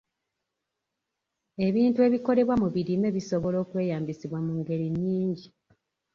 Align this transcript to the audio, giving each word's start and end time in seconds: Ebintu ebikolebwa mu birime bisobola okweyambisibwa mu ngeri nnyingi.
Ebintu 1.67 1.99
ebikolebwa 2.07 2.55
mu 2.61 2.67
birime 2.75 3.07
bisobola 3.17 3.57
okweyambisibwa 3.63 4.39
mu 4.45 4.53
ngeri 4.59 4.87
nnyingi. 4.93 5.47